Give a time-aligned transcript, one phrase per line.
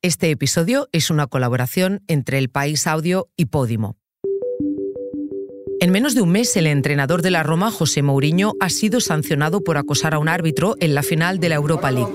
[0.00, 3.96] Este episodio es una colaboración entre El País Audio y Podimo.
[5.80, 9.64] En menos de un mes, el entrenador de la Roma, José Mourinho, ha sido sancionado
[9.64, 12.12] por acosar a un árbitro en la final de la Europa League.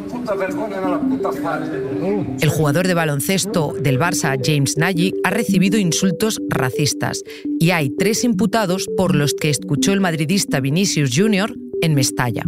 [2.40, 7.22] El jugador de baloncesto del Barça, James Nagy, ha recibido insultos racistas
[7.60, 11.54] y hay tres imputados por los que escuchó el madridista Vinicius Jr.
[11.82, 12.44] en Mestalla.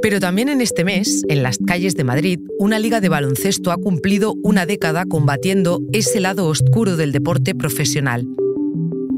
[0.00, 3.76] Pero también en este mes, en las calles de Madrid, una liga de baloncesto ha
[3.76, 8.24] cumplido una década combatiendo ese lado oscuro del deporte profesional.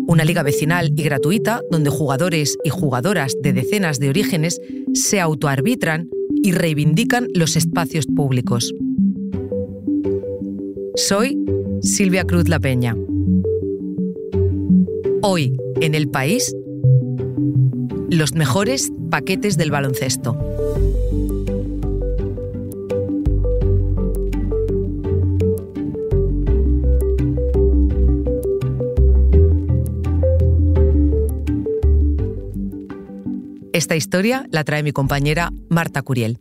[0.07, 4.59] Una liga vecinal y gratuita donde jugadores y jugadoras de decenas de orígenes
[4.95, 6.09] se autoarbitran
[6.43, 8.73] y reivindican los espacios públicos.
[10.97, 11.37] Soy
[11.83, 12.97] Silvia Cruz La Peña.
[15.23, 16.55] Hoy, en el país,
[18.11, 20.37] los mejores paquetes del baloncesto.
[33.73, 36.39] Esta historia la trae mi compañera Marta Curiel.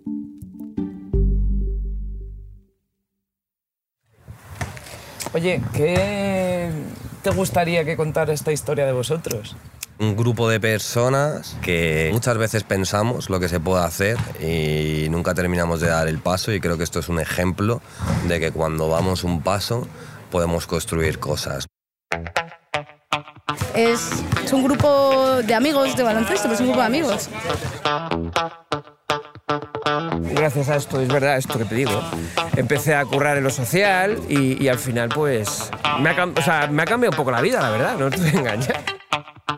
[5.34, 6.70] Oye, ¿qué
[7.22, 9.56] te gustaría que contara esta historia de vosotros?
[10.00, 15.34] Un grupo de personas que muchas veces pensamos lo que se puede hacer y nunca
[15.34, 17.82] terminamos de dar el paso y creo que esto es un ejemplo
[18.28, 19.88] de que cuando vamos un paso
[20.32, 21.66] podemos construir cosas.
[23.76, 27.30] Es, un grupo de amigos de baloncesto, es un grupo de amigos.
[30.32, 32.02] Gracias a esto, es verdad, esto que te digo,
[32.56, 37.12] empecé a currar en lo social y, al final pues me ha, me ha cambiado
[37.12, 39.00] un poco la vida, la verdad, no te voy a engañar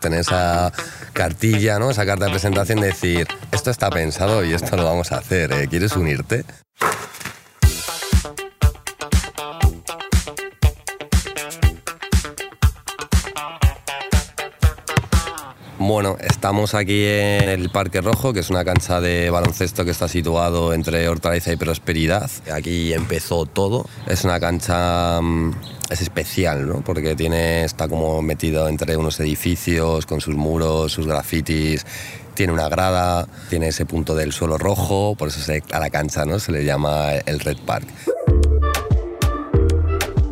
[0.02, 0.74] tener esa
[1.14, 1.92] cartilla, ¿no?
[1.92, 5.54] esa carta de presentación, de decir, esto está pensado y esto lo vamos a hacer,
[5.54, 5.68] ¿eh?
[5.70, 6.44] ¿quieres unirte?
[15.84, 20.08] Bueno, estamos aquí en el Parque Rojo, que es una cancha de baloncesto que está
[20.08, 22.30] situado entre Hortaliza y Prosperidad.
[22.54, 23.88] Aquí empezó todo.
[24.06, 25.54] Es una cancha mm,
[25.90, 26.82] es especial, ¿no?
[26.82, 31.84] Porque tiene está como metido entre unos edificios con sus muros, sus grafitis.
[32.36, 36.38] Tiene una grada, tiene ese punto del suelo rojo, por eso a la cancha ¿no?
[36.38, 37.88] se le llama el Red Park.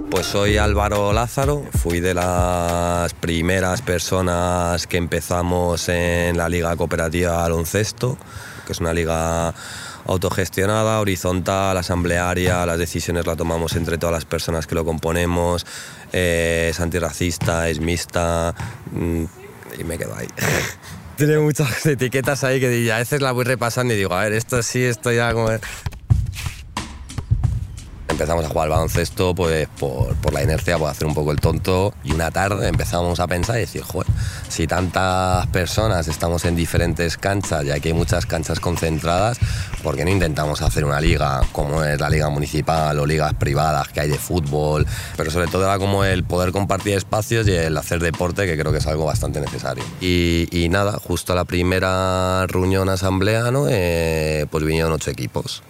[0.10, 7.38] Pues soy Álvaro Lázaro, fui de las primeras personas que empezamos en la Liga Cooperativa
[7.38, 8.18] Baloncesto,
[8.66, 9.54] que es una liga
[10.08, 15.68] autogestionada, horizontal, asamblearia, las decisiones las tomamos entre todas las personas que lo componemos,
[16.12, 18.56] eh, es antirracista, es mixta
[18.92, 19.24] mm,
[19.80, 20.28] y me quedo ahí.
[21.18, 24.64] Tiene muchas etiquetas ahí que a veces la voy repasando y digo, a ver, esto
[24.64, 25.50] sí, esto ya como
[28.10, 31.40] empezamos a jugar al baloncesto pues por, por, la inercia, por hacer un poco el
[31.40, 31.94] tonto.
[32.04, 34.08] Y una tarde empezamos a pensar y decir, joder,
[34.48, 39.40] si tantas personas estamos en diferentes canchas y aquí hay muchas canchas concentradas,
[39.84, 43.88] ¿por qué no intentamos hacer una liga como es la liga municipal o ligas privadas
[43.90, 44.86] que hay de fútbol?
[45.16, 48.72] Pero sobre todo era como el poder compartir espacios y el hacer deporte, que creo
[48.72, 49.84] que es algo bastante necesario.
[50.02, 53.66] Y, nada, justo a la primera reunión asamblea, ¿no?
[53.70, 55.64] Eh, pues vinieron ocho equipos.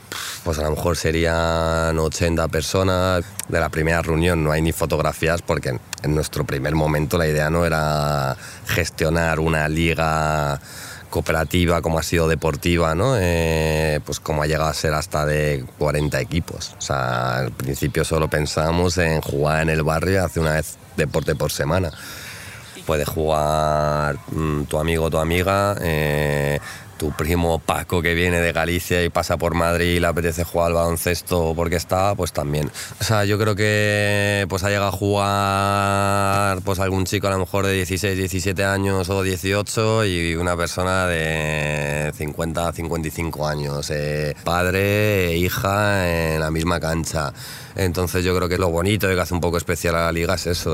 [0.43, 3.23] Pues a lo mejor serían 80 personas.
[3.47, 7.49] De la primera reunión no hay ni fotografías porque en, nuestro primer momento la idea
[7.49, 8.35] no era
[8.67, 10.59] gestionar una liga
[11.09, 13.15] cooperativa como ha sido deportiva, ¿no?
[13.17, 16.75] Eh, pues como ha llegado a ser hasta de 40 equipos.
[16.77, 20.77] O sea, al principio solo pensábamos en jugar en el barrio y hacer una vez
[20.95, 21.91] deporte por semana.
[22.85, 26.59] Puede jugar mm, tu amigo o tu amiga, eh,
[26.99, 30.67] tu primo Paco que viene de Galicia y pasa por Madrid y le apetece jugar
[30.67, 32.69] al baloncesto porque está, pues también.
[32.99, 37.39] O sea, yo creo que pues ha llegado a jugar pues algún chico a lo
[37.39, 44.35] mejor de 16, 17 años o 18 y una persona de 50, 55 años, eh,
[44.43, 47.33] padre e hija en la misma cancha.
[47.75, 50.35] Entonces yo creo que lo bonito y que hace un poco especial a la liga
[50.35, 50.73] es eso.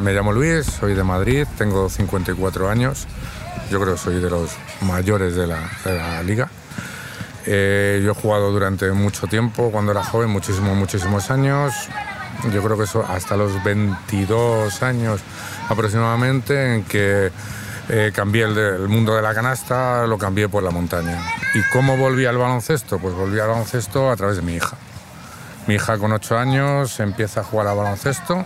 [0.00, 3.06] Me llamo Luis, soy de Madrid, tengo 54 años.
[3.70, 4.50] Yo creo que soy de los
[4.80, 6.48] mayores de la, liga.
[7.46, 11.72] Eh, yo he jugado durante mucho tiempo, cuando era joven, muchísimos, muchísimos años.
[12.52, 15.20] Yo creo que eso hasta los 22 años
[15.68, 17.30] aproximadamente, en que
[17.88, 21.22] eh, cambié el, el, mundo de la canasta, lo cambié por la montaña.
[21.54, 22.98] ¿Y cómo volví al baloncesto?
[22.98, 24.76] Pues volví al baloncesto a través de mi hija.
[25.68, 28.44] Mi hija con 8 años empieza a jugar al baloncesto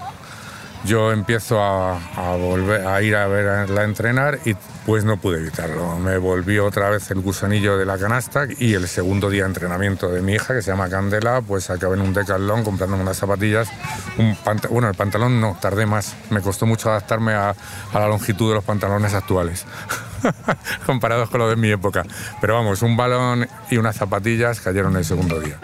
[0.85, 1.99] yo empiezo a,
[2.37, 5.99] volver a ir a verla entrenar y pues no pude evitarlo.
[5.99, 10.09] Me volvió otra vez el gusanillo de la canasta y el segundo día de entrenamiento
[10.09, 13.69] de mi hija, que se llama Candela, pues acabé en un decathlon comprándome unas zapatillas.
[14.19, 14.37] Un
[14.71, 16.15] bueno, el pantalón no, tardé más.
[16.31, 19.67] Me costó mucho adaptarme a, a la longitud de los pantalones actuales,
[20.87, 22.05] comparados con los de mi época.
[22.41, 25.59] Pero vamos, un balón y unas zapatillas cayeron el segundo día.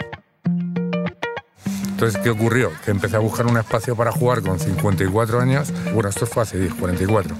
[2.03, 2.69] Entonces, ¿qué ocurrió?
[2.83, 5.71] Que empecé a buscar un espacio para jugar con 54 años.
[5.93, 7.33] Bueno, esto fue hace 10, 44.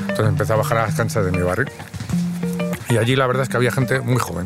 [0.00, 1.64] Entonces empecé a bajar a las canchas de mi barrio.
[2.90, 4.44] Y allí la verdad es que había gente muy joven.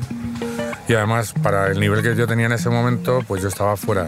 [0.86, 4.06] Y además, para el nivel que yo tenía en ese momento, pues yo estaba fuera,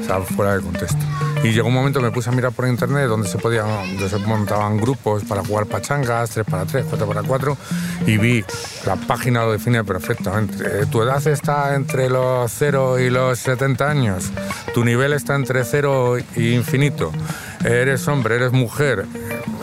[0.00, 1.04] estaba fuera de contexto.
[1.46, 4.18] Y llegó un momento me puse a mirar por internet donde se podían, donde se
[4.18, 7.56] montaban grupos para jugar pachangas, 3 para 3, 4 para 4,
[8.04, 8.44] y vi
[8.84, 10.64] la página lo define perfectamente.
[10.64, 14.32] Eh, Tu edad está entre los 0 y los 70 años.
[14.74, 17.12] Tu nivel está entre 0 y infinito.
[17.64, 19.06] Eres hombre, eres mujer,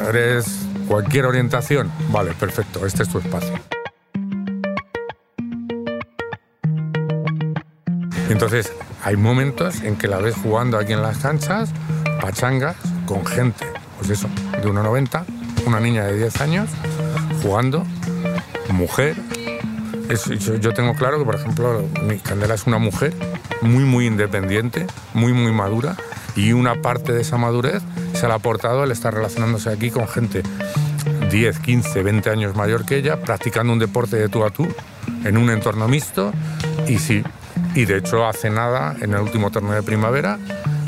[0.08, 0.46] eres
[0.88, 1.92] cualquier orientación.
[2.12, 3.73] Vale, perfecto, este es tu espacio.
[8.34, 11.70] Entonces, hay momentos en que la ves jugando aquí en las canchas,
[12.20, 12.76] pachangas,
[13.06, 13.64] con gente,
[14.00, 15.24] pues eso, de 1,90,
[15.68, 16.70] una niña de 10 años,
[17.44, 17.86] jugando,
[18.70, 19.16] mujer.
[20.60, 23.14] Yo tengo claro que, por ejemplo, mi Candela es una mujer
[23.62, 25.96] muy, muy independiente, muy, muy madura,
[26.36, 27.84] y una parte de esa madurez
[28.16, 30.42] se la ha aportado el estar relacionándose aquí con gente
[31.30, 34.68] 10, 15, 20 años mayor que ella, practicando un deporte de tú a tú,
[35.24, 36.34] en un entorno mixto,
[36.88, 37.24] y sí,
[37.76, 40.38] y de hecho hace nada, en el último torneo de primavera,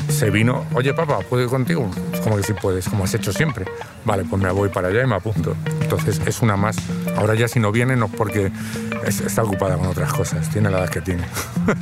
[0.08, 1.90] se vino, oye papá, ¿puedo ir contigo?
[2.12, 3.64] Es como que sí puedes, como has hecho siempre.
[4.04, 5.56] Vale, pues me voy para allá y me apunto.
[5.80, 6.76] Entonces es una más.
[7.16, 8.52] Ahora ya si no viene no es porque
[9.04, 11.24] es- está ocupada con otras cosas, tiene la edad que tiene.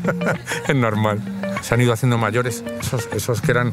[0.68, 1.20] es normal.
[1.60, 3.72] Se han ido haciendo mayores, esos, esos que eran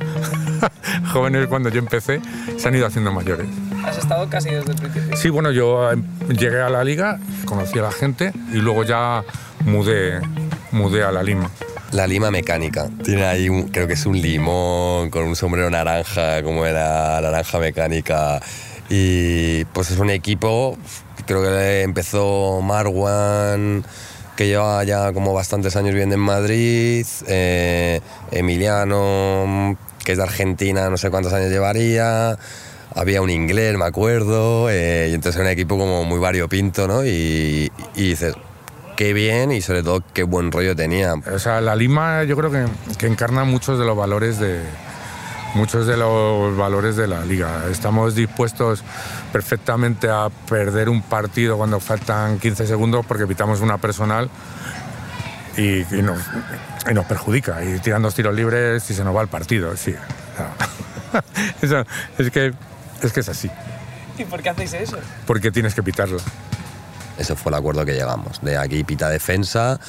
[1.14, 2.22] jóvenes cuando yo empecé,
[2.58, 3.48] se han ido haciendo mayores.
[3.86, 5.18] Has estado casi desde el principio.
[5.18, 5.98] Sí, bueno, yo eh,
[6.38, 9.24] llegué a la liga, conocí a la gente y luego ya
[9.66, 10.20] mudé,
[10.72, 11.50] mudé a la Lima.
[11.92, 12.90] La lima mecánica.
[13.04, 17.60] Tiene ahí, un- creo que es un limón con un sombrero naranja, como era naranja
[17.60, 18.40] mecánica.
[18.90, 20.78] Y pues es un equipo,
[21.26, 23.84] creo que empezó Marwan,
[24.38, 27.06] que lleva ya como bastantes años viviendo en Madrid.
[27.28, 28.00] eh,
[28.32, 32.38] Emiliano, que es de Argentina, no sé cuántos años llevaría.
[32.96, 34.70] Había un inglés, me acuerdo.
[34.70, 37.06] eh, y entonces era un equipo como muy variopinto, ¿no?
[37.06, 38.34] Y, y dices,
[39.02, 41.16] qué bien y sobre todo qué buen rollo tenía.
[41.34, 42.66] O sea, la Lima yo creo que,
[43.00, 44.62] que encarna muchos de los valores de
[45.56, 47.64] muchos de los valores de la liga.
[47.72, 48.84] Estamos dispuestos
[49.34, 54.30] perfectamente a perder un partido cuando faltan 15 segundos porque pitamos una personal
[55.58, 56.20] y, y nos,
[56.88, 57.64] y nos perjudica.
[57.66, 59.76] Y tiran dos tiros libres y se nos va el partido.
[59.78, 59.96] Sí.
[61.64, 61.86] Eso-
[62.20, 62.54] es, que,
[63.02, 63.50] es que es así.
[64.20, 65.00] ¿Y por qué hacéis eso?
[65.26, 66.20] Porque tienes que pitarlo.
[67.22, 68.42] Ese fue el acuerdo que llegamos.
[68.42, 69.80] De aquí pita defensa,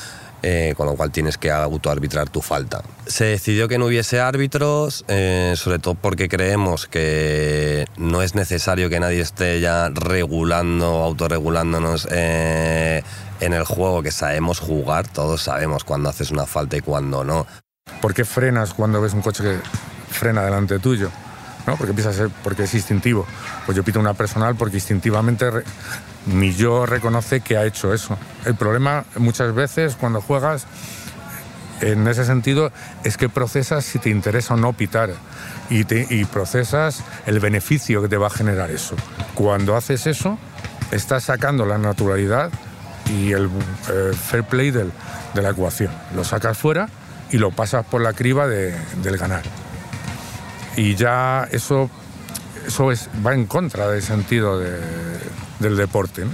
[0.43, 2.83] eh, con lo cual tienes que autoarbitrar tu falta.
[3.07, 8.91] Se decidió que no hubiese árbitros, eh, sobre todo porque creemos que no es necesario
[8.91, 13.03] que nadie esté ya regulando, autorregulándonos eh,
[13.41, 17.47] en el juego, que sabemos jugar, todos sabemos cuándo haces una falta y cuándo no.
[18.03, 19.57] ¿Por qué frenas cuando ves un coche que
[20.11, 21.11] frena delante tuyo?
[21.67, 21.77] ¿No?
[21.77, 22.11] Porque empieza
[22.43, 23.27] porque es instintivo.
[23.67, 25.65] Pues yo pito una personal porque instintivamente re-
[26.27, 28.19] mi yo reconoce que ha hecho eso.
[28.45, 30.67] El problema muchas veces cuando juegas,
[31.81, 32.73] en ese sentido,
[33.05, 35.11] es que procesas si te interesa o no pitar
[35.71, 38.95] y, procesas el beneficio que te va a generar eso.
[39.35, 40.39] Cuando haces eso,
[40.91, 42.51] estás sacando la naturalidad
[43.09, 43.47] y el
[43.91, 44.91] eh, fair play de
[45.35, 45.91] la ecuación.
[46.15, 46.89] Lo sacas fuera
[47.31, 49.43] y lo pasas por la criba de- del ganar.
[50.77, 51.91] Y ya eso,
[52.67, 54.81] eso es, va en contra del sentido de-
[55.61, 56.25] del deporte.
[56.25, 56.31] ¿no?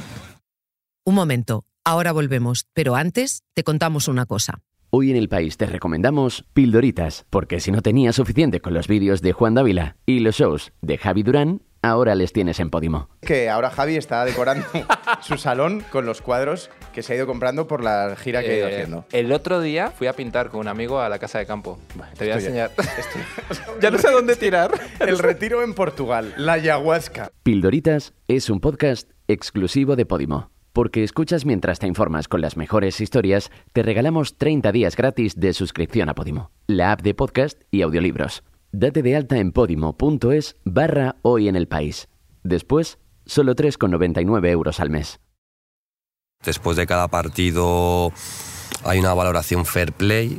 [1.04, 4.60] Un momento, ahora volvemos, pero antes te contamos una cosa.
[4.90, 9.20] Hoy en el país te recomendamos Pildoritas, porque si no tenías suficiente con los vídeos
[9.20, 13.08] de Juan Dávila y los shows de Javi Durán, ahora les tienes en Podimo.
[13.22, 14.64] Que ahora Javi está decorando
[15.22, 18.56] su salón con los cuadros que se ha ido comprando por la gira que ha
[18.56, 19.04] ido Eh, haciendo.
[19.12, 21.78] El otro día fui a pintar con un amigo a la casa de campo.
[22.16, 22.70] Te voy a esto ya- enseñar.
[23.80, 24.70] ya no sé a dónde tirar.
[25.00, 27.30] El retiro en Portugal, la ayahuasca.
[27.42, 30.50] Pildoritas es un podcast exclusivo de Podimo.
[30.72, 35.52] Porque escuchas mientras te informas con las mejores historias, te regalamos 30 días gratis de
[35.52, 38.44] suscripción a Podimo, la app de podcast y audiolibros.
[38.72, 42.08] Date de alta en podimo.es barra hoy en el país.
[42.42, 45.20] Después, solo 3,99 euros al mes.
[46.44, 48.12] Después de cada partido
[48.84, 50.38] hay una valoración fair play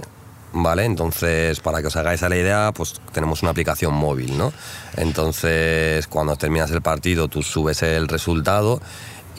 [0.54, 0.86] ¿vale?
[0.86, 4.54] Entonces, para que os hagáis a la idea, pues tenemos una aplicación móvil, ¿no?
[4.98, 8.82] Entonces, cuando terminas el partido, tú subes el resultado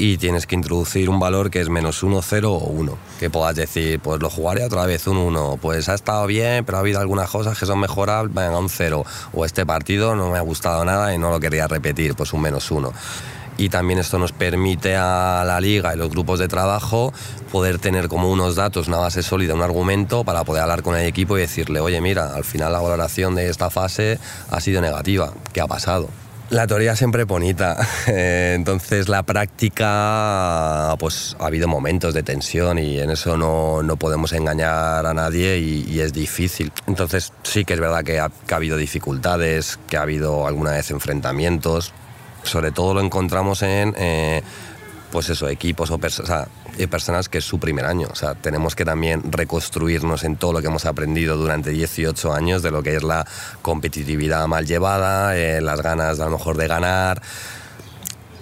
[0.01, 2.97] y tienes que introducir un valor que es menos 1, 0 o 1.
[3.19, 6.79] Que puedas decir, pues lo jugaré otra vez un 1, pues ha estado bien, pero
[6.79, 9.05] ha habido algunas cosas que son mejorables, venga, un 0.
[9.35, 12.41] O este partido no me ha gustado nada y no lo quería repetir, pues un
[12.41, 12.93] menos 1
[13.59, 17.13] y también esto nos permite a la liga y los grupos de trabajo
[17.53, 21.07] poder tener como unos datos, una base sólida, un argumento para poder hablar con el
[21.07, 24.19] equipo y decirle, oye, mira, al final la valoración de esta fase
[24.51, 26.09] ha sido negativa, ¿qué ha pasado?
[26.51, 27.77] La teoría siempre es bonita,
[28.09, 33.97] eh, entonces la práctica, pues ha habido momentos de tensión y en eso no, no
[33.97, 36.73] podemos engañar a nadie y, es difícil.
[36.89, 41.93] Entonces sí que es verdad que ha, habido dificultades, que ha habido alguna vez enfrentamientos,
[42.43, 43.95] sobre todo lo encontramos en...
[43.97, 44.43] Eh,
[45.11, 46.47] pues eso, equipos o personas,
[46.89, 48.09] personas que es su primer año.
[48.11, 52.63] O sea, tenemos que también reconstruirnos en todo lo que hemos aprendido durante 18 años
[52.63, 53.27] de lo que es la
[53.63, 57.23] competitividad mal llevada, eh, las ganas a lo mejor de ganar.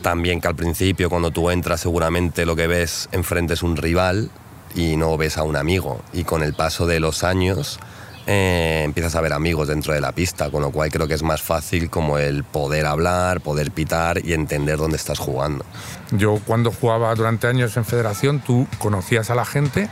[0.02, 4.30] También que al principio cuando tú entras seguramente lo que ves enfrente es un rival
[4.74, 6.00] y no ves a un amigo.
[6.12, 7.78] Y con el paso de los años
[8.26, 11.22] eh, empiezas a ver amigos dentro de la pista, con lo cual creo que es
[11.22, 15.64] más fácil como el poder hablar, poder pitar y entender dónde estás jugando.
[16.10, 19.88] Yo cuando jugaba durante años en federación, tú conocías a la gente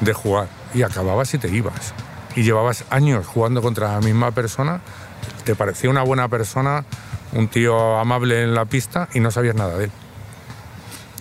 [0.00, 1.94] de jugar y acababas y te ibas.
[2.34, 4.80] Y llevabas años jugando contra la misma persona,
[5.44, 6.84] te parecía una buena persona,
[7.32, 9.90] un tío amable en la pista y no sabías nada de él.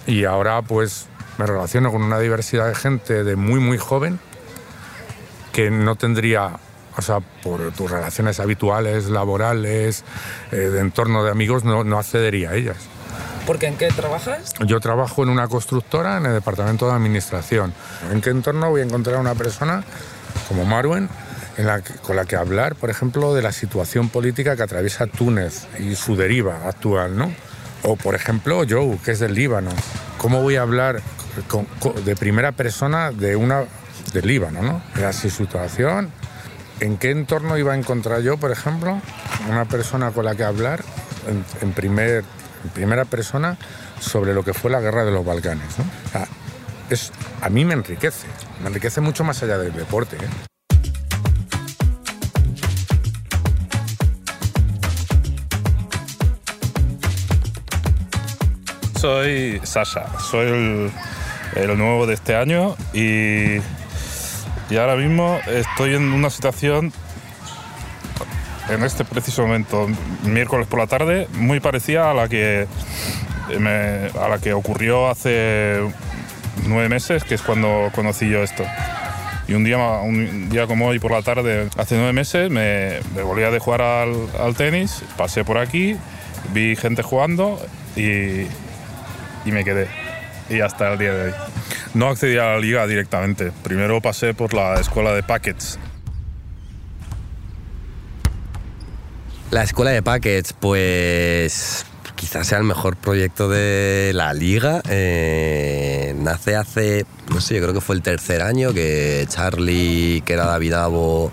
[0.07, 4.19] Y ahora pues me relaciono con una diversidad de gente de muy muy joven
[5.51, 6.59] que no tendría,
[6.97, 10.03] o sea, por tus relaciones habituales, laborales,
[10.51, 12.77] eh, de entorno de amigos, no, no accedería a ellas.
[13.45, 14.53] ¿Porque en qué trabajas?
[14.65, 17.73] Yo trabajo en una constructora en el departamento de administración.
[18.11, 19.83] ¿En qué entorno voy a encontrar a una persona
[20.47, 21.09] como Marwen
[21.57, 25.67] en la con la que hablar, por ejemplo, de la situación política que atraviesa Túnez
[25.79, 27.33] y su deriva actual, ¿no?
[27.83, 29.71] O, por ejemplo, Joe, que es del Líbano.
[30.17, 31.01] ¿Cómo voy a hablar
[32.05, 33.63] de primera persona de una
[34.13, 34.83] del Líbano, ¿no?
[34.95, 36.11] Era su situación.
[36.81, 38.99] ¿En qué entorno iba a encontrar yo, por ejemplo,
[39.47, 40.83] una persona con la que hablar
[41.61, 42.23] en, primer,
[42.73, 43.55] primera persona
[43.99, 45.75] sobre lo que fue la guerra de los Balcanes?
[46.89, 48.25] es, a mí me enriquece,
[48.63, 50.15] me enriquece mucho más allá del deporte.
[50.15, 50.27] ¿eh?
[58.99, 60.91] Soy Sasha, soy el,
[61.57, 63.59] el nuevo de este año y
[64.71, 66.93] y ahora mismo estoy en una situación,
[68.69, 69.87] en este preciso momento,
[70.23, 72.67] miércoles por la tarde, muy parecida a la que,
[73.49, 75.81] a la que ocurrió hace
[76.67, 78.63] nueve meses, que es cuando conocí yo esto.
[79.49, 83.23] Y un día, un día como hoy por la tarde, hace nueve meses, me, me
[83.23, 85.97] volvía de jugar al, al, tenis, pasé por aquí,
[86.53, 87.59] vi gente jugando
[87.97, 88.43] y,
[89.43, 89.89] y me quedé.
[90.49, 91.33] Y hasta el día de hoy.
[91.93, 93.51] No accedí a la liga directamente.
[93.63, 95.77] Primero pasé por la escuela de Packets.
[99.51, 104.81] La escuela de Packets, pues quizás sea el mejor proyecto de la liga.
[104.87, 110.33] Eh, nace hace, no sé, yo creo que fue el tercer año que Charlie, que
[110.33, 111.31] era David Avo,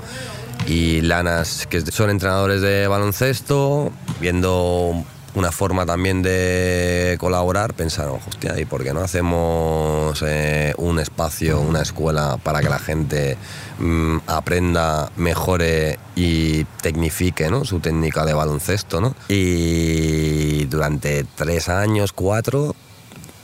[0.67, 5.05] y Lanas, que son entrenadores de baloncesto, viendo
[5.39, 11.61] una forma también de colaborar, pensaron, hostia, ¿y por qué no hacemos eh, un espacio,
[11.61, 13.37] una escuela para que la gente
[13.79, 17.65] mm, aprenda, mejore y tecnifique ¿no?
[17.65, 19.01] su técnica de baloncesto?
[19.01, 19.15] ¿no?
[19.29, 22.75] Y durante tres años, cuatro,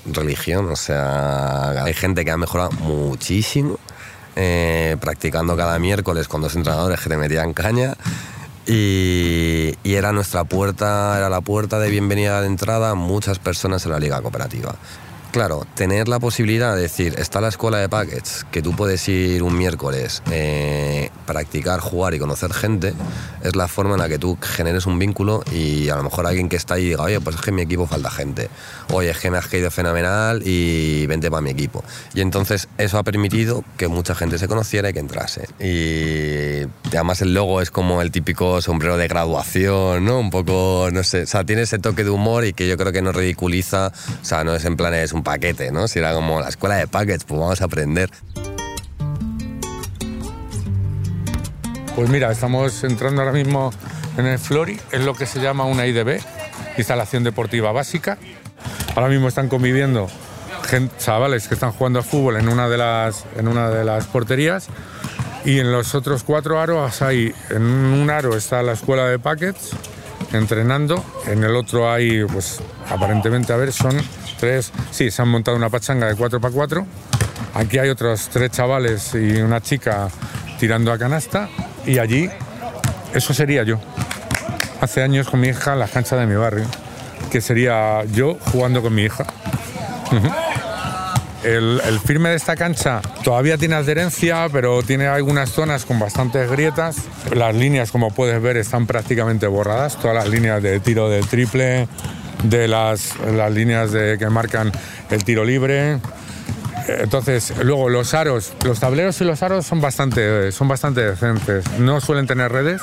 [0.04, 3.78] religión, o sea, hay gente que ha mejorado muchísimo.
[4.36, 7.94] Eh, practicando cada miércoles con dos entrenadores que te metían caña
[8.66, 13.92] y, era nuestra puerta, era la puerta de bienvenida de entrada a muchas personas en
[13.92, 14.74] la liga cooperativa.
[15.34, 19.42] Claro, tener la posibilidad de decir, está la escuela de packets, que tú puedes ir
[19.42, 22.94] un miércoles, eh, practicar, jugar y conocer gente,
[23.42, 26.48] es la forma en la que tú generes un vínculo y a lo mejor alguien
[26.48, 28.48] que está ahí diga, oye, pues es que en mi equipo falta gente,
[28.92, 31.82] oye, es que me has caído fenomenal y vente para mi equipo.
[32.14, 35.48] Y entonces eso ha permitido que mucha gente se conociera y que entrase.
[35.58, 40.20] Y además el logo es como el típico sombrero de graduación, ¿no?
[40.20, 42.92] Un poco, no sé, o sea, tiene ese toque de humor y que yo creo
[42.92, 43.88] que no ridiculiza,
[44.22, 45.88] o sea, no es en plan, es un paquete, ¿no?
[45.88, 48.10] Si era como la escuela de packets, pues vamos a aprender.
[51.96, 53.72] Pues mira, estamos entrando ahora mismo
[54.16, 56.20] en el Flori, es lo que se llama una IDB,
[56.76, 58.18] instalación deportiva básica.
[58.94, 60.08] Ahora mismo están conviviendo
[60.98, 64.68] chavales que están jugando a fútbol en una de las, en una de las porterías
[65.44, 69.70] Y en los otros cuatro aros hay, en un aro está la escuela de packets
[70.32, 73.94] entrenando, en el otro hay, pues aparentemente, a ver, son
[74.44, 76.84] tres, sí, se han montado una pachanga de 4x4,
[77.54, 80.08] aquí hay otros tres chavales y una chica
[80.60, 81.48] tirando a canasta
[81.86, 82.28] y allí,
[83.14, 83.80] eso sería yo.
[84.82, 86.66] Hace años con mi hija en las canchas de mi barrio,
[87.30, 89.24] que sería yo jugando con mi hija.
[91.42, 96.50] El, el firme de esta cancha todavía tiene adherencia, pero tiene algunas zonas con bastantes
[96.50, 96.96] grietas.
[97.34, 99.98] Las líneas, como puedes ver, están prácticamente borradas.
[99.98, 101.88] Todas las líneas de tiro de triple,
[102.44, 104.72] de las, las líneas de, que marcan
[105.10, 105.98] el tiro libre.
[106.86, 111.64] Entonces, luego los aros, los tableros y los aros son bastante, son bastante decentes.
[111.78, 112.80] No suelen tener redes.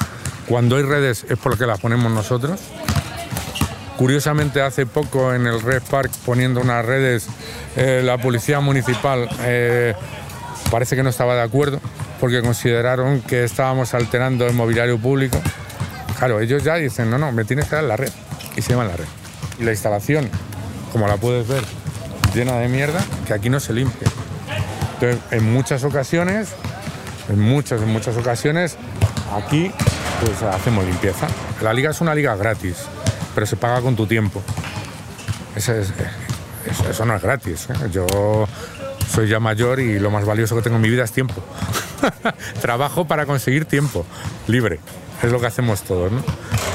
[0.48, 2.60] Cuando hay redes es porque las ponemos nosotros.
[3.98, 7.28] Curiosamente, hace poco en el Red Park poniendo unas redes,
[7.76, 9.94] eh, la policía municipal eh,
[10.72, 11.80] parece que no estaba de acuerdo
[12.20, 15.40] porque consideraron que estábamos alterando el mobiliario público.
[16.18, 18.12] Claro, ellos ya dicen, no, no, me tienes que dar la red.
[18.56, 19.21] Y se llevan la red.
[19.60, 20.30] Y la instalación,
[20.92, 21.64] como la puedes ver,
[22.34, 24.08] llena de mierda, que aquí no se limpia.
[24.96, 26.50] Entonces, en muchas ocasiones,
[27.30, 28.78] en muchas, en muchas ocasiones,
[29.36, 29.72] aquí
[30.24, 31.28] pues hacemos limpieza.
[31.62, 32.76] La liga es una liga gratis,
[33.34, 34.42] pero se paga con tu tiempo.
[35.56, 35.74] Eso-
[36.90, 37.68] eso no es gratis.
[37.70, 37.90] ¿eh?
[37.92, 38.06] Yo
[39.12, 41.42] soy ya mayor y lo más valioso que tengo en mi vida es tiempo.
[42.62, 44.06] Trabajo para conseguir tiempo
[44.48, 44.80] libre.
[45.24, 46.24] Es lo que hacemos todos, ¿no?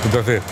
[0.05, 0.43] Entonces,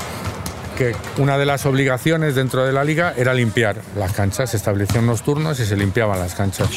[0.77, 4.51] que una de las obligaciones dentro de la liga era limpiar las canchas.
[4.51, 6.69] Se establecían unos turnos y se limpiaban las canchas.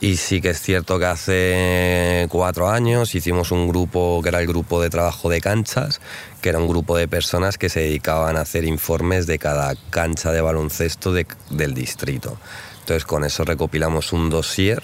[0.00, 4.46] Y sí que es cierto que hace cuatro años hicimos un grupo que era el
[4.46, 6.00] grupo de trabajo de canchas,
[6.40, 10.32] que era un grupo de personas que se dedicaban a hacer informes de cada cancha
[10.32, 12.36] de baloncesto de- del distrito.
[12.80, 14.82] Entonces con eso recopilamos un dossier,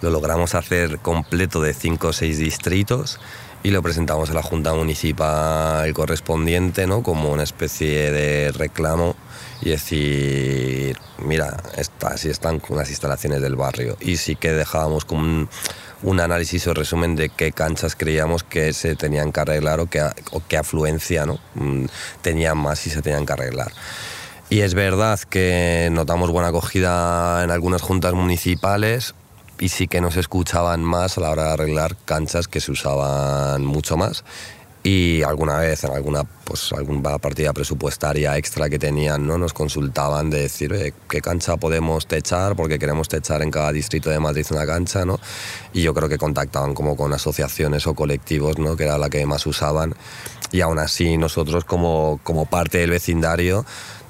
[0.00, 3.20] lo logramos hacer completo de cinco o seis distritos
[3.66, 7.02] y lo presentamos a la Junta Municipal correspondiente ¿no?
[7.02, 9.16] como una especie de reclamo
[9.60, 13.96] y decir, mira, esta- así están las instalaciones del barrio.
[14.00, 15.48] Y sí que dejábamos como
[16.04, 20.00] un, análisis o resumen de qué canchas creíamos que se tenían que arreglar o qué,
[20.46, 21.40] qué afluencia ¿no?
[21.56, 21.86] Mm,
[22.22, 23.72] tenían más y se tenían que arreglar.
[24.48, 29.16] Y es verdad que notamos buena acogida en algunas juntas municipales
[29.58, 33.64] y sí que nos escuchaban más a la hora de arreglar canchas que se usaban
[33.64, 34.24] mucho más.
[34.82, 39.36] Y alguna vez en alguna, pues, alguna partida presupuestaria extra que tenían, ¿no?
[39.36, 42.54] nos consultaban de decir, "Oye, ¿qué cancha podemos techar?
[42.54, 45.18] Porque queremos techar en cada distrito de Madrid una cancha, ¿no?
[45.72, 48.76] Y yo creo que contactaban como con asociaciones o colectivos, ¿no?
[48.76, 49.96] que era la que más usaban.
[50.52, 53.66] Y aún así nosotros como, como parte del vecindario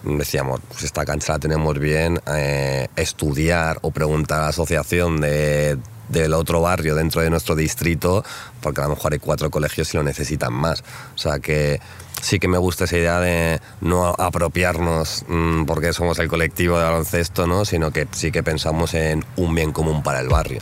[0.07, 5.79] decíamos, pues esta cancha la tenemos bien, eh, estudiar o preguntar a la asociación de,
[6.09, 8.25] del otro barrio dentro de nuestro distrito,
[8.61, 10.83] porque a lo mejor hay cuatro colegios y lo necesitan más.
[11.15, 11.81] O sea que
[12.23, 16.85] sí que me gusta esa idea de no apropiarnos mm, porque somos el colectivo de
[16.85, 17.65] baloncesto, ¿no?
[17.65, 20.61] sino que sí que pensamos en un bien común para el barrio.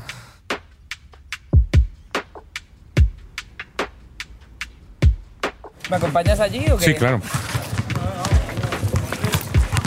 [5.90, 6.86] ¿Me acompañas allí o qué?
[6.86, 7.20] Sí, claro.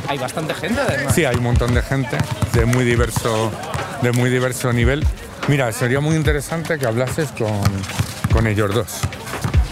[0.08, 1.14] Hay bastante gente además.
[1.14, 2.18] Sí, hay un montón de gente
[2.54, 3.52] de muy diverso,
[4.02, 5.06] de muy diverso nivel.
[5.48, 7.62] Mira, sería muy interesante que hablases con,
[8.32, 8.88] con ellos dos.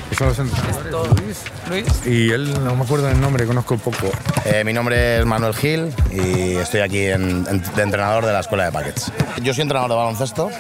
[0.10, 1.38] Que son los entrenadores, Luis.
[1.70, 2.06] Luis.
[2.06, 4.10] Y él, no me acuerdo del nombre, conozco poco.
[4.46, 8.42] Eh, mi nombre es Manuel Gil y estoy aquí en- en- de entrenador de la
[8.42, 9.12] Escuela de Packets.
[9.42, 10.52] Yo soy entrenador de baloncesto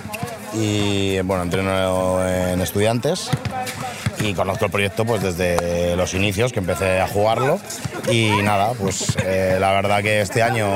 [0.54, 3.30] y bueno, entreno en estudiantes
[4.30, 7.60] y conozco el proyecto pues desde los inicios que empecé a jugarlo
[8.10, 10.68] y nada, pues eh, la verdad que este año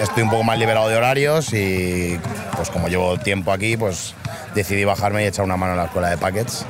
[0.00, 2.18] estoy un poco más liberado de horarios y
[2.56, 4.14] pues como llevo tiempo aquí pues
[4.54, 6.64] decidí bajarme y echar una mano en la Escuela de Packets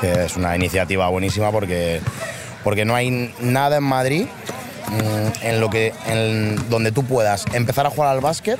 [0.00, 2.00] que es una iniciativa buenísima porque,
[2.62, 4.26] porque no hay nada en Madrid
[4.88, 8.58] mm, en lo que, en donde tú puedas empezar a jugar al básquet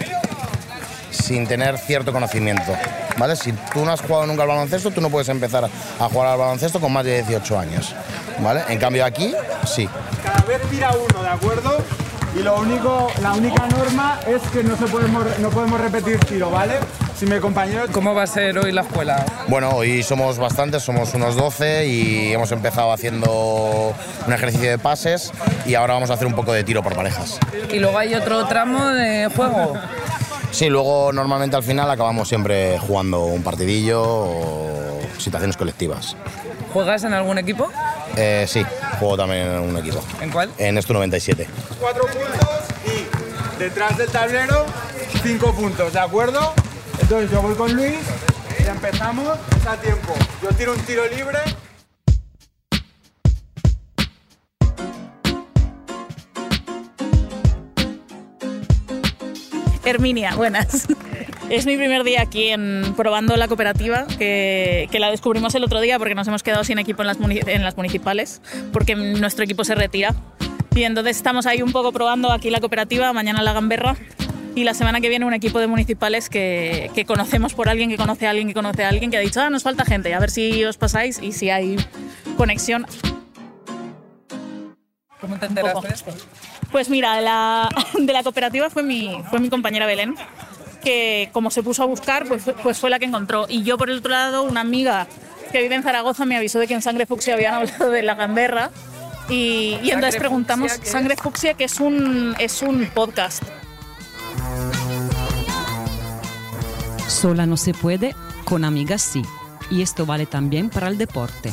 [1.11, 2.73] sin tener cierto conocimiento.
[3.19, 3.37] ¿Vale?
[3.37, 6.39] Si tú no has jugado nunca al baloncesto, tú no puedes empezar a jugar al
[6.39, 7.95] baloncesto con más de 18 años.
[8.41, 8.63] ¿Vale?
[8.69, 9.35] En cambio aquí,
[9.67, 9.89] sí.
[10.25, 11.79] Cada vez tira uno, ¿de acuerdo?
[12.39, 16.51] Y lo único, la única norma es que no, se podemos, no podemos repetir tiro,
[16.51, 16.75] ¿vale?
[17.19, 17.87] Si mi compañero...
[17.91, 19.25] ¿Cómo va a ser hoy la escuela?
[19.49, 23.93] Bueno, hoy somos bastantes, somos unos 12 y hemos empezado haciendo
[24.27, 25.33] un ejercicio de pases
[25.67, 27.41] y ahora vamos a hacer un poco de tiro por parejas.
[27.73, 29.75] Y luego hay otro tramo de juego.
[30.51, 36.17] Sí, luego normalmente al final acabamos siempre jugando un partidillo o situaciones colectivas.
[36.73, 37.71] ¿Juegas en algún equipo?
[38.17, 38.65] Eh, sí,
[38.99, 40.03] juego también en un equipo.
[40.21, 40.51] ¿En cuál?
[40.59, 41.47] En esto 97.
[41.81, 42.49] Cuatro puntos
[42.87, 44.67] y detrás del tablero
[45.23, 46.53] cinco puntos, ¿de acuerdo?
[47.01, 47.99] Entonces yo voy con Luis
[48.59, 50.15] y empezamos, es a tiempo.
[50.43, 51.39] Yo tiro un tiro libre.
[59.89, 60.87] Herminia, buenas.
[61.51, 65.81] Es mi primer día aquí en, probando la cooperativa, que, que la descubrimos el otro
[65.81, 69.45] día porque nos hemos quedado sin equipo en las, muni- en las municipales, porque nuestro
[69.45, 70.15] equipo se retira.
[70.75, 73.97] Y entonces estamos ahí un poco probando aquí la cooperativa, mañana la gamberra.
[74.55, 77.97] Y la semana que viene un equipo de municipales que, que conocemos por alguien que
[77.97, 80.19] conoce a alguien que conoce a alguien que ha dicho, ah, nos falta gente, a
[80.19, 81.77] ver si os pasáis y si hay
[82.37, 82.85] conexión.
[85.21, 85.89] ¿Cómo te enteraste?
[86.73, 90.15] Pues mira, la, de la cooperativa fue mi, fue mi compañera Belén,
[90.85, 93.47] que como se puso a buscar, pues, fue- pues fue la que encontró.
[93.49, 95.07] Y yo, por el otro lado, una amiga
[95.53, 98.15] que vive en Zaragoza me avisó de que en Sangre Fucsia habían hablado de la
[98.15, 98.71] gamberra.
[99.31, 103.43] Y, y entonces ¿Sangre preguntamos, Fucsia Sangre Fucsia, que es un, es un podcast.
[107.09, 109.23] Sola no se puede, con amigas sí.
[109.71, 111.53] Y esto vale también para el deporte.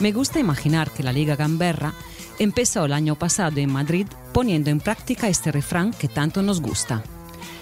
[0.00, 1.92] Me gusta imaginar que la Liga Gamberra
[2.40, 7.04] empezó el año pasado en Madrid poniendo en práctica este refrán que tanto nos gusta.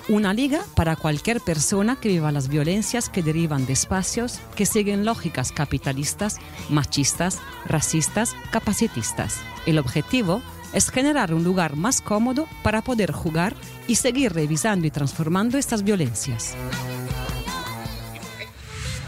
[0.08, 5.04] Una liga para cualquier persona que viva las violencias que derivan de espacios que siguen
[5.04, 6.36] lógicas capitalistas,
[6.70, 9.36] machistas, racistas, capacitistas.
[9.66, 10.40] El objetivo
[10.72, 13.54] es generar un lugar más cómodo para poder jugar
[13.88, 16.54] y seguir revisando y transformando estas violencias.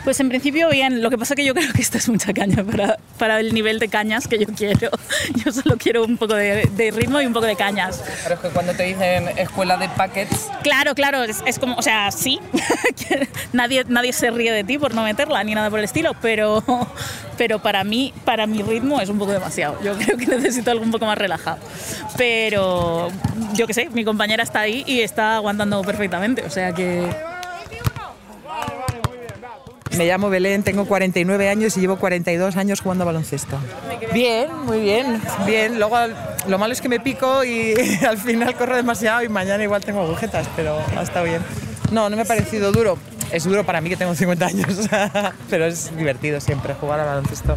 [0.04, 2.64] Pues en principio bien, lo que pasa que yo creo que esta es mucha caña
[2.64, 4.90] para, para el nivel de cañas que yo quiero.
[5.44, 8.02] Yo solo quiero un poco de, de ritmo y un poco de cañas.
[8.22, 11.82] Pero es que cuando te dicen escuela de packets, Claro, claro, es, es como, o
[11.82, 12.38] sea, sí,
[13.52, 16.62] nadie, nadie se ríe de ti por no meterla ni nada por el estilo, pero,
[17.38, 19.78] pero para mí, para mi ritmo es un poco demasiado.
[19.82, 21.58] Yo creo que necesito algo un poco más relajado.
[22.16, 23.10] Pero
[23.54, 27.29] yo qué sé, mi compañera está ahí y está aguantando perfectamente, o sea que...
[29.96, 33.58] Me llamo Belén, tengo 49 años y llevo 42 años jugando a baloncesto.
[34.12, 35.78] Bien, muy bien, bien.
[35.78, 35.96] Luego
[36.46, 37.74] lo malo es que me pico y
[38.08, 41.42] al final corro demasiado y mañana igual tengo agujetas, pero ha estado bien.
[41.90, 42.98] No, no me ha parecido duro.
[43.32, 44.88] Es duro para mí que tengo 50 años,
[45.50, 47.56] pero es divertido siempre jugar a baloncesto.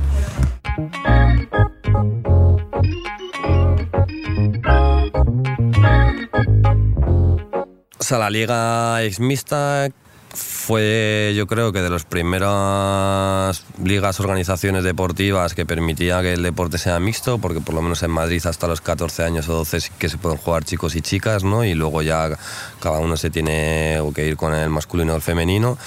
[7.99, 9.89] O sea, la liga ex mixta
[10.33, 16.77] fue yo creo que de las primeras ligas, organizaciones deportivas que permitía que el deporte
[16.77, 19.91] sea mixto, porque por lo menos en Madrid hasta los 14 años o 12 sí
[19.97, 21.63] que se pueden jugar chicos y chicas, ¿no?
[21.63, 22.37] Y luego ya
[22.79, 25.77] cada uno se tiene que ir con el masculino o el femenino.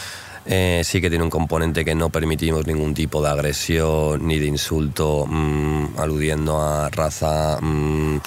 [0.48, 4.46] Eh, sí que tiene un componente que no permitimos ningún tipo de agresión ni de
[4.46, 8.20] insulto mm, aludiendo a raza, mm,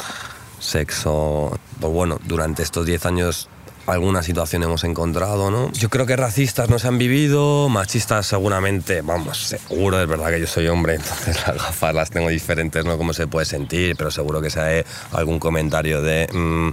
[0.60, 1.58] sexo.
[1.80, 3.48] Pues bueno, durante estos 10 años
[3.92, 5.72] alguna situación hemos encontrado, ¿no?
[5.74, 10.40] Yo creo que racistas no se han vivido, machistas seguramente, vamos, seguro, es verdad que
[10.40, 12.98] yo soy hombre, entonces las gafas las tengo diferentes, ¿no?
[12.98, 16.28] Cómo se puede sentir, pero seguro que sea algún comentario de...
[16.32, 16.70] mm,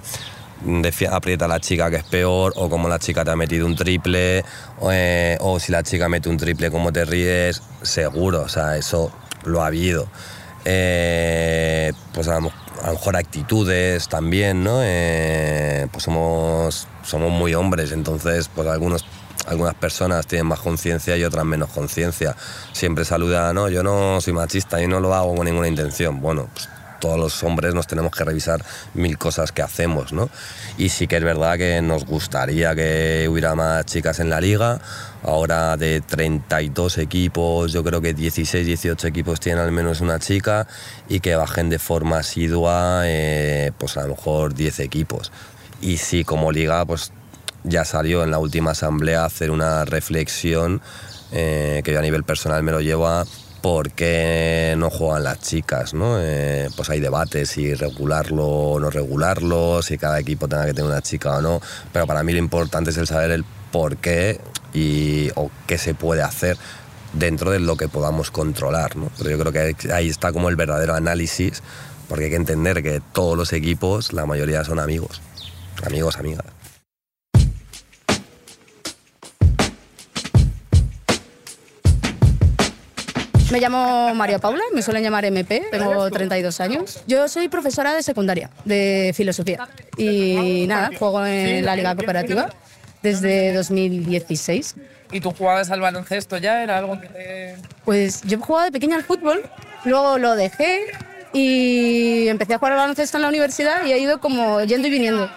[1.11, 3.77] aprieta a la chica que es peor, o como la chica te ha metido un
[3.77, 4.45] triple,
[4.81, 8.77] o, eh, o si la chica mete un triple, cómo te ríes, seguro, o sea,
[8.77, 9.13] eso
[9.45, 10.09] lo ha habido.
[10.69, 12.51] Eh, pues a lo,
[12.91, 14.81] mejor actitudes también, ¿no?
[14.83, 19.05] Eh, pues somos, somos muy hombres, entonces pues algunos
[19.47, 22.35] algunas personas tienen más conciencia y otras menos conciencia.
[22.73, 26.21] Siempre saluda, no, yo no soy machista y no lo hago con ninguna intención.
[26.21, 26.69] Bueno, pues
[27.01, 30.29] todos los hombres nos tenemos que revisar mil cosas que hacemos, ¿no?
[30.79, 34.81] Y sí que es verdad que nos gustaría que hubiera más chicas en la liga.
[35.27, 40.69] Ahora de 32 equipos, yo creo que 16, 18 equipos tienen al menos una chica
[41.09, 45.33] y que bajen de forma asidua, eh, pues a lo mejor 10 equipos.
[45.81, 47.13] Y sí, como liga, pues
[47.65, 50.81] ya salió en la última asamblea hacer una reflexión
[51.33, 53.27] eh, que yo a nivel personal me lo llevo a
[53.63, 56.21] por qué no juegan las chicas, ¿no?
[56.21, 60.89] Eh, pues hay debates si regularlo o no regularlo, si cada equipo tenga que tener
[60.89, 61.61] una chica o no,
[61.93, 64.41] pero para mí lo importante es el saber el por qué
[64.77, 66.59] y, o qué se puede hacer
[67.15, 69.11] dentro de lo que podamos controlar, ¿no?
[69.17, 71.63] Pero yo creo que ahí está como el verdadero análisis,
[72.09, 75.23] porque hay que entender que todos los equipos, la mayoría son amigos,
[75.85, 76.45] amigos, amigas.
[83.51, 87.01] Me llamo María Paula, me suelen llamar MP, tengo 32 años.
[87.07, 89.69] Yo soy profesora de secundaria, de filosofía.
[89.97, 92.51] Y nada, juego en la Liga Cooperativa
[93.07, 94.75] desde 2016.
[95.13, 96.63] ¿Y tú jugabas al baloncesto ya?
[96.63, 97.57] ¿Era algo que te...?
[97.85, 99.43] Pues yo jugaba de pequeña al fútbol,
[99.85, 100.87] luego lo dejé
[101.33, 104.91] y empecé a jugar al baloncesto en la universidad y he ido como yendo y
[104.91, 105.31] viniendo.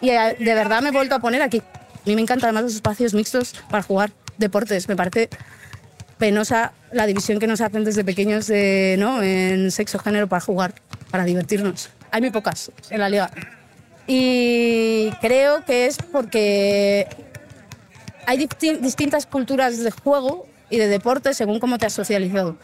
[0.00, 1.58] Y eh, de verdad me he vuelto a poner aquí.
[1.58, 4.12] A mí me encantan además los espacios mixtos para jugar.
[4.38, 4.88] deportes.
[4.88, 5.28] Me parece
[6.18, 9.22] penosa la división que nos hacen desde pequeños de, ¿no?
[9.22, 10.74] en sexo género para jugar,
[11.10, 11.90] para divertirnos.
[12.12, 13.30] Hay muy pocas en la liga.
[14.06, 14.77] Y
[15.20, 17.06] creo que es porque
[18.26, 22.56] hay disti- distintas culturas de juego y de deporte según cómo te has socializado.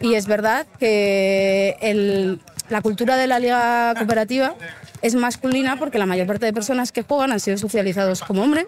[0.00, 4.54] Y es verdad que el- la cultura de la liga cooperativa
[5.02, 8.66] es masculina porque la mayor parte de personas que juegan han sido socializados como hombre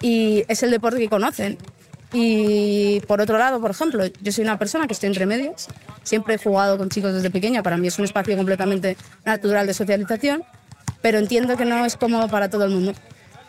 [0.00, 1.58] y es el deporte que conocen.
[2.14, 5.68] Y por otro lado, por ejemplo, yo soy una persona que estoy entre medias,
[6.02, 9.72] siempre he jugado con chicos desde pequeña, para mí es un espacio completamente natural de
[9.74, 10.44] socialización,
[11.02, 12.94] pero entiendo que no es cómodo para todo el mundo.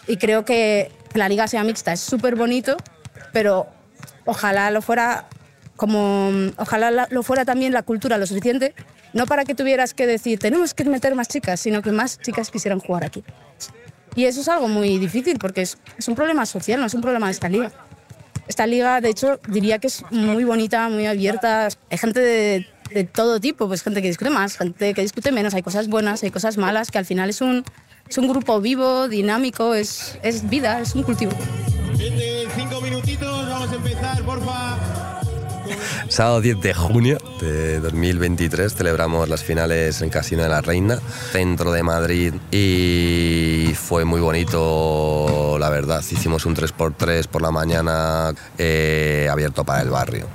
[0.08, 2.76] Y creo que la liga sea mixta, es súper bonito,
[3.32, 3.68] pero
[4.26, 5.28] ojalá lo fuera
[5.76, 8.76] como ojalá lo fuera también la cultura lo suficiente,
[9.14, 12.52] no para que tuvieras que decir tenemos que meter más chicas, sino que más chicas
[12.52, 13.24] quisieran jugar aquí.
[14.16, 17.02] Y eso es algo muy difícil porque es, es un problema social, no es un
[17.02, 17.72] problema de esta liga.
[18.48, 21.70] Esta liga, de hecho, diría que es muy bonita, muy abierta.
[21.90, 25.54] Hay gente de, de todo tipo, pues gente que discute más, gente que discute menos.
[25.54, 27.64] Hay cosas buenas, hay cosas malas, que al final es un,
[28.08, 31.32] es un grupo vivo, dinámico, es, es vida, es un cultivo.
[31.98, 34.80] Gente, cinco minutitos, vamos a empezar, porfa.
[36.10, 41.00] Sábado 10 de junio de 2023 celebramos las finales en Casino de la Reina,
[41.32, 46.04] centro de Madrid, y fue muy bonito, la verdad.
[46.08, 50.28] Hicimos un 3x3 por la mañana eh, abierto para el barrio.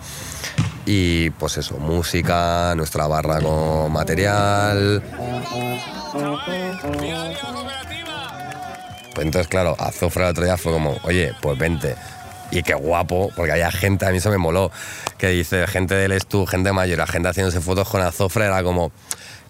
[0.90, 5.02] Y pues eso, música, nuestra barra con material.
[9.14, 11.94] Pues entonces, claro, Azofra el otro día fue como, oye, pues vente.
[12.50, 14.72] Y qué guapo, porque había gente, a mí eso me moló,
[15.18, 18.90] que dice, gente del Estu, gente mayor, la gente haciéndose fotos con Azofra, era como,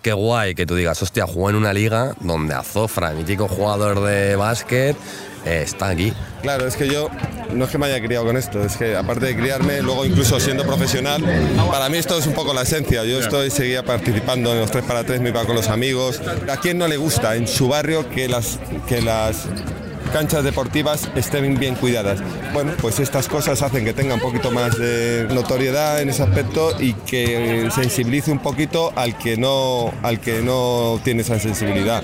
[0.02, 4.34] qué guay que tú digas, hostia, juego en una liga donde Azofra, mítico jugador de
[4.34, 4.96] básquet,
[5.44, 6.12] eh, está aquí.
[6.42, 7.10] Claro, es que yo
[7.52, 10.38] no es que me haya criado con esto, es que aparte de criarme, luego incluso
[10.38, 11.22] siendo profesional,
[11.70, 13.04] para mí esto es un poco la esencia.
[13.04, 16.20] Yo estoy seguía participando en los 3 para 3, me iba con los amigos.
[16.50, 19.46] ¿A quién no le gusta en su barrio que las, que las
[20.12, 22.20] canchas deportivas estén bien cuidadas?
[22.52, 26.72] Bueno, pues estas cosas hacen que tenga un poquito más de notoriedad en ese aspecto
[26.78, 32.02] y que sensibilice un poquito al que no, al que no tiene esa sensibilidad.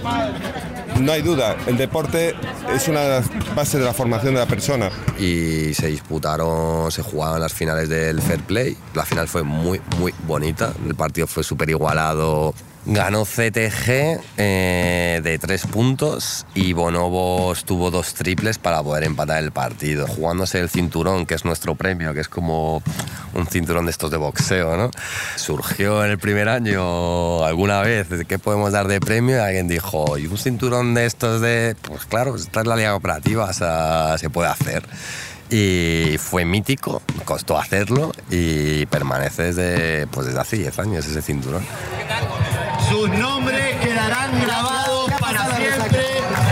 [1.00, 2.34] No hay duda, el deporte
[2.74, 3.20] es una
[3.54, 4.90] bases de la formación de la persona.
[5.18, 8.76] y se disputaron, se jugaban las finales del Fair Play.
[8.94, 10.72] La final fue muy, muy bonita.
[10.86, 12.54] El partido fue súper igualado.
[12.86, 19.52] Ganó CTG eh, de tres puntos y Bonobos tuvo dos triples para poder empatar el
[19.52, 22.82] partido, jugándose el cinturón, que es nuestro premio, que es como
[23.32, 24.90] un cinturón de estos de boxeo, ¿no?
[25.36, 29.36] Surgió en el primer año alguna vez, ¿qué podemos dar de premio?
[29.36, 31.76] Y alguien dijo, ¿y un cinturón de estos de...?
[31.80, 34.84] Pues claro, esta es la liga cooperativa, o sea, se puede hacer
[35.50, 41.64] y fue mítico, costó hacerlo y permanece desde, pues desde hace 10 años ese cinturón.
[42.94, 46.00] Sus nombres quedarán grabados para siempre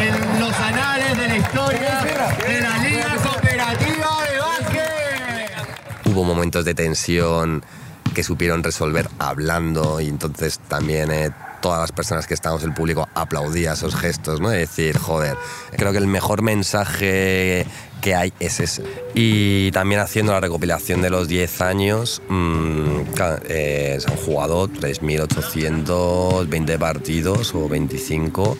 [0.00, 6.06] en los anales de la historia de la Liga Cooperativa de Básquet.
[6.06, 7.64] Hubo momentos de tensión
[8.12, 11.30] que supieron resolver hablando y entonces también eh,
[11.62, 14.50] todas las personas que estábamos, el público aplaudía esos gestos, ¿no?
[14.50, 15.36] De decir, joder,
[15.76, 17.66] creo que el mejor mensaje
[18.02, 18.82] que hay es ese.
[19.14, 24.66] Y también haciendo la recopilación de los 10 años, mm, ca- eh, se han jugado
[24.68, 28.56] 3.820 partidos o 25.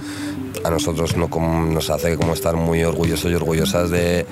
[0.65, 4.27] A nosotros no, como- nos hace como estar muy orgullosos y orgullosas de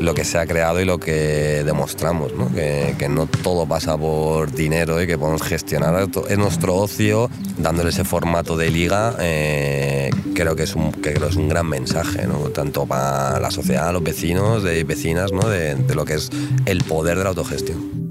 [0.00, 2.32] lo que se ha creado y lo que demostramos.
[2.54, 8.04] Que, no todo pasa por dinero y que podemos gestionar en nuestro ocio, dándole ese
[8.04, 12.50] formato de liga, eh, creo que es un, creo es un gran mensaje, ¿no?
[12.50, 16.30] tanto para la sociedad, los vecinos y vecinas, de, de lo que es
[16.66, 18.06] el poder de la autogestión.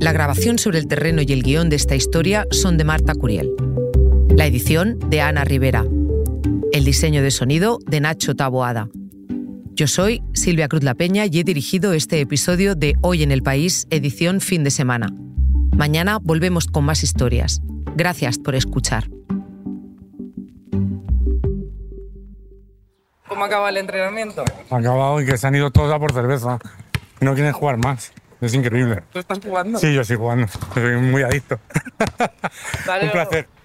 [0.00, 3.67] La grabación sobre el terreno y el guion de esta historia son de Marta Curiel.
[4.38, 5.84] La edición de Ana Rivera.
[6.70, 8.88] El diseño de sonido de Nacho Taboada.
[9.74, 13.42] Yo soy Silvia Cruz La Peña y he dirigido este episodio de Hoy en el
[13.42, 15.08] País, edición fin de semana.
[15.76, 17.62] Mañana volvemos con más historias.
[17.96, 19.10] Gracias por escuchar.
[23.26, 24.44] ¿Cómo acaba el entrenamiento?
[24.70, 26.60] Ha acabado y que se han ido todos a por cerveza.
[27.20, 28.12] No quieren jugar más.
[28.40, 29.02] Es increíble.
[29.12, 29.80] ¿Tú estás jugando?
[29.80, 30.46] Sí, yo estoy jugando.
[30.74, 31.58] Soy muy adicto.
[32.86, 33.57] Dale, Un placer.